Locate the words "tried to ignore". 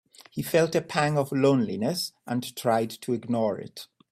2.55-3.59